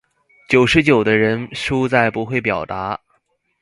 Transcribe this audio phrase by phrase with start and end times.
[0.49, 2.99] 九十九的人輸在不會表達